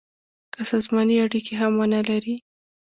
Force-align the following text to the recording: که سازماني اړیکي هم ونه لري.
که 0.53 0.61
سازماني 0.71 1.15
اړیکي 1.25 1.53
هم 1.61 1.71
ونه 1.77 2.01
لري. 2.09 2.35